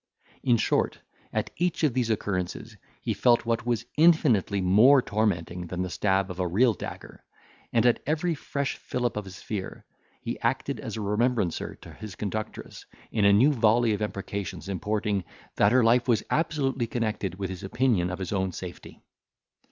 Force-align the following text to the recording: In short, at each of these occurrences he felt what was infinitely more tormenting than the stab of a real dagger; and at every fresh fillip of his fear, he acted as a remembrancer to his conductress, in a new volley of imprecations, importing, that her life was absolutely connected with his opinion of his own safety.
In 0.41 0.57
short, 0.57 0.97
at 1.31 1.51
each 1.57 1.83
of 1.83 1.93
these 1.93 2.09
occurrences 2.09 2.75
he 3.03 3.13
felt 3.13 3.45
what 3.45 3.67
was 3.67 3.85
infinitely 3.97 4.59
more 4.59 4.99
tormenting 4.99 5.67
than 5.67 5.83
the 5.83 5.91
stab 5.91 6.31
of 6.31 6.39
a 6.39 6.47
real 6.47 6.73
dagger; 6.73 7.23
and 7.71 7.85
at 7.85 8.01
every 8.07 8.33
fresh 8.33 8.77
fillip 8.77 9.15
of 9.15 9.25
his 9.25 9.39
fear, 9.43 9.85
he 10.23 10.39
acted 10.39 10.79
as 10.79 10.97
a 10.97 11.01
remembrancer 11.01 11.75
to 11.83 11.91
his 11.93 12.15
conductress, 12.15 12.83
in 13.11 13.25
a 13.25 13.31
new 13.31 13.53
volley 13.53 13.93
of 13.93 14.01
imprecations, 14.01 14.67
importing, 14.67 15.23
that 15.57 15.71
her 15.71 15.83
life 15.83 16.07
was 16.07 16.23
absolutely 16.31 16.87
connected 16.87 17.35
with 17.35 17.51
his 17.51 17.61
opinion 17.61 18.09
of 18.09 18.17
his 18.17 18.33
own 18.33 18.51
safety. 18.51 19.03